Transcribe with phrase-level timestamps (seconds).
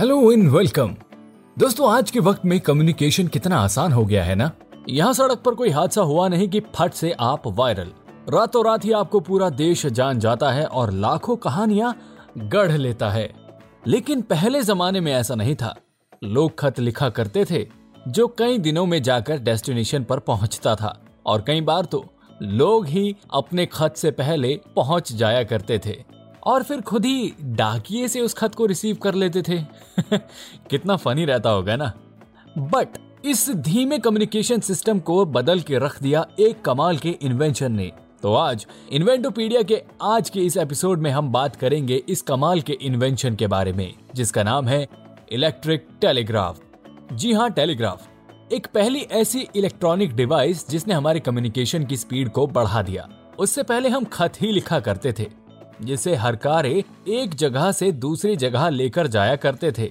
[0.00, 0.94] Hello and welcome
[1.58, 4.50] दोस्तों, आज के वक्त में कम्युनिकेशन कितना आसान हो गया है ना?
[4.88, 7.92] यहाँ सड़क पर कोई हादसा हुआ नहीं कि फट से आप वायरल
[8.28, 11.96] रातों रात ही आपको पूरा देश जान जाता है और लाखों कहानियाँ
[12.38, 13.34] गढ़ लेता है।
[13.86, 15.76] लेकिन पहले जमाने में ऐसा नहीं था।
[16.24, 17.68] लोग खत लिखा करते थे,
[18.08, 22.04] जो कई दिनों में जाकर डेस्टिनेशन पर पहुँचता था। और कई बार तो
[22.42, 28.08] लोग ही अपने खत से पहले पहुँच जाया करते थे। और फिर खुद ही डाकिए
[28.08, 29.62] से उस खत को रिसीव कर लेते थे।
[30.70, 31.92] कितना फनी रहता होगा ना।
[32.58, 32.88] बट
[33.24, 38.34] इस धीमे कम्युनिकेशन सिस्टम को बदल के रख दिया एक कमाल के इन्वेंशन ने। तो
[38.34, 43.34] आज इन्वेंटोपीडिया के आज के इस एपिसोड में हम बात करेंगे इस कमाल के इन्वेंशन
[43.34, 44.88] के बारे में, जिसका नाम है
[45.32, 46.60] इलेक्ट्रिक टेलीग्राफ
[47.12, 48.08] जी हाँ टेलीग्राफ
[48.52, 53.88] एक पहली ऐसी इलेक्ट्रॉनिक डिवाइस जिसने हमारे कम्युनिकेशन की स्पीड को बढ़ा दिया। उससे पहले
[53.88, 55.41] हम खत ही लिखा करते थे।
[55.82, 59.90] जिसे हर कारे एक जगह से दूसरी जगह लेकर जाया करते थे।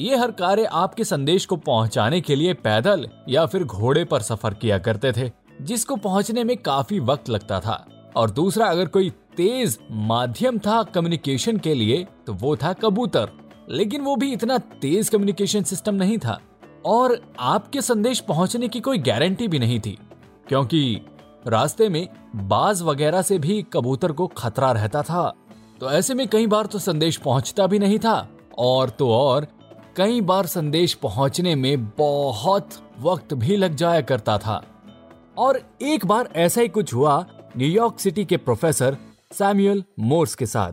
[0.00, 4.54] ये हर कारे आपके संदेश को पहुँचाने के लिए पैदल या फिर घोड़े पर सफ़र
[4.54, 5.30] किया करते थे,
[5.60, 7.84] जिसको पहुँचने में काफ़ी वक्त लगता था।
[8.16, 13.28] और दूसरा, अगर कोई तेज माध्यम था कम्युनिकेशन के लिए तो वो था कबूतर।
[13.70, 16.38] लेकिन वो भी इतना तेज कम्युनिकेशन सिस्टम नहीं था।
[16.84, 19.96] और आपके संदेश पहुँचने की कोई गारंटी भी नहीं थी,
[20.48, 21.00] क्योंकि
[21.46, 25.34] रास्ते में बाज वगैरह से भी कबूतर को खतरा रहता था।
[25.80, 28.28] तो ऐसे में कई बार तो संदेश पहुँचता भी नहीं था।
[28.58, 29.46] और तो और,
[29.96, 32.68] कई बार संदेश पहुँचने में बहुत
[33.00, 34.64] वक्त भी लग जाया करता था।
[35.38, 38.96] और एक बार ऐसा ही कुछ हुआ न्यूयॉर्क सिटी के प्रोफेसर
[39.32, 40.72] सैमुअल मोर्स के साथ।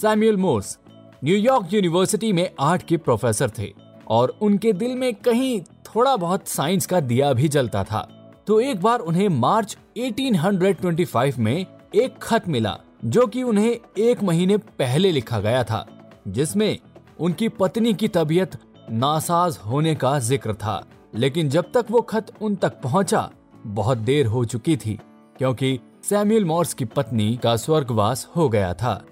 [0.00, 0.78] Samuel Morse
[1.24, 3.72] New York university में आर्ट के प्रोफेसर थे।
[4.08, 8.15] और उनके दिल में कहीं थोड़ा बहुत साइंस का दिया भी जलता था।
[8.46, 14.56] तो एक बार उन्हें मार्च 1825 में एक खत मिला, जो कि उन्हें एक महीने
[14.56, 15.86] पहले लिखा गया था,
[16.28, 16.78] जिसमें
[17.20, 18.50] उनकी पत्नी की तबीयत
[18.90, 23.30] नासाज होने का ज़िक्र था। लेकिन जब तक वो खत उन तक पहुँचा,
[23.66, 24.98] बहुत देर हो चुकी थी,
[25.36, 29.04] क्योंकि सैमुअल मॉर्स की पत्नी का स्वर्गवास हो गया था।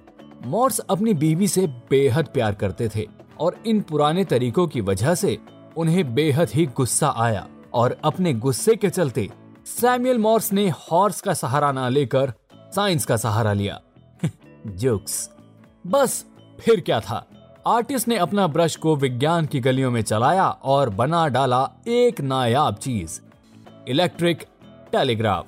[0.47, 3.09] मॉर्स अपनी बीवी से बेहद प्यार करते थे,
[3.41, 5.39] और इन पुराने तरीकों की वजह से
[5.77, 9.31] उन्हें बेहद ही गुस्सा आया। और अपने गुस्से के चलते
[9.67, 12.33] सैमुअल मॉर्स ने हॉर्स का सहारा ना लेकर
[12.75, 13.81] साइंस का सहारा लिया।
[14.67, 15.31] जोक्स।
[15.87, 16.25] बस,
[16.61, 17.27] फिर क्या था?
[17.67, 22.75] आर्टिस्ट ने अपना ब्रश को विज्ञान की गलियों में चलाया और बना डाला एक नायाब
[22.75, 23.21] चीज़।
[23.89, 24.45] Electric
[24.93, 25.47] telegraph.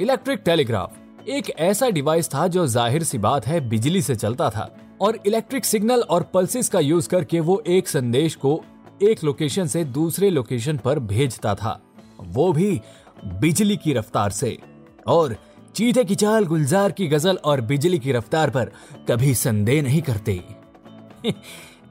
[0.00, 0.98] इलेक्ट्रिक टेलीग्राफ
[1.28, 4.70] एक ऐसा डिवाइस था जो ज़ाहिर सी बात है बिजली से चलता था
[5.00, 8.64] और इलेक्ट्रिक सिग्नल और पल्सेस का यूज़ करके वो एक संदेश को
[9.02, 11.82] एक लोकेशन से दूसरे लोकेशन पर भेजता था।
[12.20, 12.80] वो भी
[13.24, 14.58] बिजली की रफ्तार से।
[15.06, 15.36] और
[15.74, 18.72] चीते की चाल गुलजार की गज़ल और बिजली की रफ्तार पर
[19.08, 20.44] कभी संदेह नहीं करते।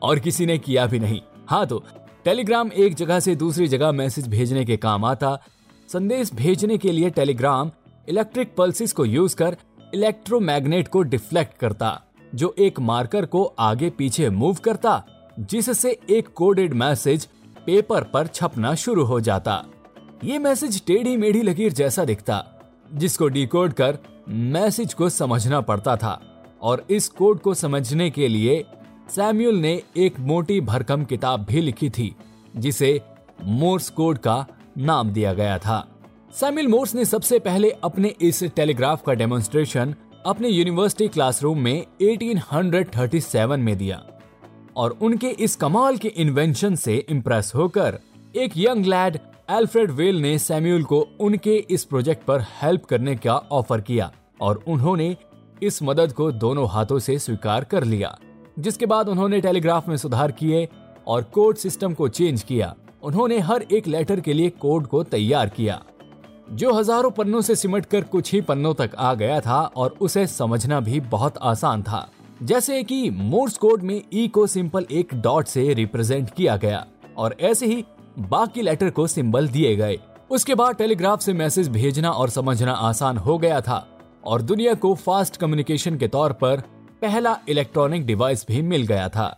[0.02, 1.84] और किसी ने किया भी नहीं। हाँ तो
[2.26, 5.42] टेलीग्राम एक जगह से दूसरी जगह मैसेज भेजने के काम आता।
[5.94, 7.72] संदेश भेजने के लिए टेलीग्राम
[8.10, 9.58] इलेक्ट्रिक पल्सिस को यूज़ कर
[9.94, 12.02] इलेक्ट्रोमैग्नेट को डिफ्लेक्ट करता,
[12.36, 15.04] जो एक मार्कर को आगे पीछे मूव करता
[15.40, 17.28] जिससे एक कोडेड मैसेज
[17.66, 19.66] पेपर पर छपना शुरू हो जाता।
[20.24, 22.46] ये मैसेज टेढ़ी मेढ़ी लकीर जैसा दिखता,
[22.94, 23.98] जिसको डिकोड कर
[24.30, 26.22] मैसेज को समझना पड़ता था।
[26.62, 28.66] और इस कोड को समझने के लिए
[29.10, 32.16] सैम्यूल ने एक मोटी भरकम किताब भी लिखी थी,
[32.58, 33.02] जिसे
[33.44, 34.46] मोर्स कोड का
[34.78, 35.88] नाम दिया गया था।
[36.34, 39.96] सैम्यूल मोर्स ने सबसे पहले अपने इस टेलीग्राफ का डेमोन्स्ट्रेशन
[40.26, 44.04] अपने यूनिवर्सिटी क्लासरूम में 1837 में दिया।
[44.76, 48.00] और उनके इस कमाल के इन्वेंशन से इम्प्रेस होकर,
[48.36, 49.18] एक यंग लैड
[49.50, 54.64] एल्फ्रेड वेल ने सैम्यूल को उनके इस प्रोजेक्ट पर हेल्प करने का ऑफ़र किया और
[54.68, 55.16] उन्होंने
[55.62, 58.18] इस मदद को दोनों हाथों से स्वीकार कर लिया,
[58.60, 60.68] जिसके बाद उन्होंने टेलीग्राफ में सुधार किए
[61.08, 62.74] और कोड सिस्टम को चेंज किया।
[63.04, 65.82] उन्होंने हर एक लेटर के लिए कोड को तैयार किया,
[66.52, 70.26] जो हज़ारों पन्नों से सिमट कर कुछ ही पन्नों तक आ गया था और उसे
[70.30, 72.08] समझना भी बहुत आसान था।
[72.44, 76.86] जैसे कि मोर्स कोड में ई को सिंपल एक डॉट से रिप्रेजेंट किया गया
[77.18, 77.84] और ऐसे ही
[78.20, 79.98] बाकी लेटर को सिंबल दिए गए।
[80.32, 83.88] उसके बाद टेलीग्राफ से मैसेज भेजना और समझना आसान हो गया था
[84.26, 86.62] और दुनिया को फास्ट कम्युनिकेशन के तौर पर
[87.02, 89.30] पहला इलेक्ट्रॉनिक डिवाइस भी मिल गया था।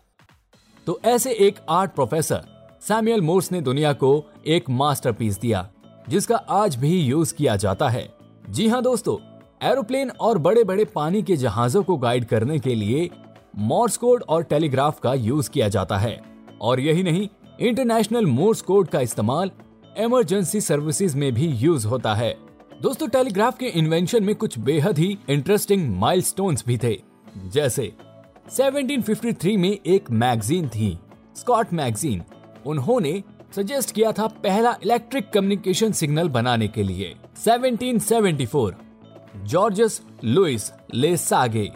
[0.87, 2.43] तो ऐसे एक आर्ट प्रोफेसर
[2.81, 5.69] सैमुअल मोर्स ने दुनिया को एक मास्टरपीस दिया,
[6.09, 8.09] जिसका आज भी यूज़ किया जाता है।
[8.49, 9.17] जी हाँ दोस्तों
[9.63, 13.09] एरोप्लेन और बड़े बड़े पानी के जहाजों को गाइड करने के लिए
[13.57, 16.21] मोर्स कोड और टेलीग्राफ का यूज़ किया जाता है।
[16.61, 17.27] और यही नहीं,
[17.59, 19.51] इंटरनेशनल मोर्स कोड का इस्तेमाल
[19.97, 22.37] इमरजेंसी सर्विसेज़ में भी यूज़ होता है।
[22.81, 27.01] दोस्तों, टेलीग्राफ के इन्वेंशन में कुछ बेहद ही इंटरेस्टिंग माइलस्टोन्स भी थे।
[27.45, 27.93] जैसे
[28.49, 30.99] 1753 में एक मैगजीन थी,
[31.35, 32.23] स्कॉट मैगजीन।
[32.65, 33.23] उन्होंने
[33.55, 38.75] सजेस्ट किया था पहला इलेक्ट्रिक कम्युनिकेशन सिग्नल बनाने के लिए 1774
[39.35, 41.71] जॉर्जस लुइस ले सागे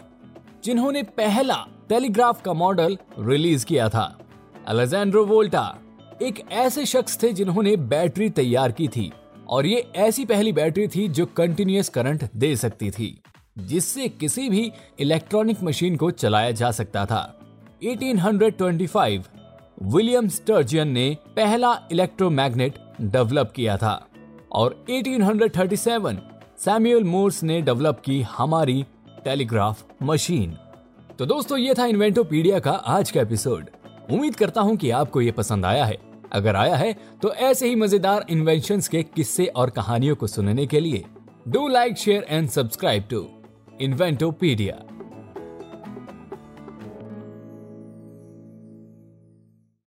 [0.64, 1.56] जिन्होंने पहला
[1.88, 4.18] टेलीग्राफ का मॉडल रिलीज़ किया था।
[4.66, 5.78] अलेजेंड्रो वोल्टा
[6.22, 9.10] एक ऐसे शख्स थे जिन्होंने बैटरी तैयार की थी,
[9.48, 13.20] और ये ऐसी पहली बैटरी थी जो कंटिन्यूस करंट दे सकती थी,
[13.58, 17.22] जिससे किसी भी इलेक्ट्रॉनिक मशीन को चलाया जा सकता था।
[17.82, 19.28] 1825
[19.82, 24.06] विलियम स्टर्जियन ने पहला इलेक्ट्रोमैग्नेट डेवलप किया था,
[24.52, 26.18] और 1837
[26.60, 28.84] सैमुअल मोर्स ने डेवलप की हमारी
[29.24, 30.56] टेलीग्राफ मशीन।
[31.18, 33.68] तो दोस्तों, ये था इन्वेंटोपीडिया का आज का एपिसोड।
[34.12, 35.98] उम्मीद करता हूँ कि आपको ये पसंद आया है।
[36.32, 40.80] अगर आया है तो ऐसे ही मज़ेदार इन्वेंशन के किस्से और कहानियों को सुनने के
[40.80, 41.04] लिए
[41.48, 43.26] do like share and subscribe to
[43.80, 44.82] Inventopedia.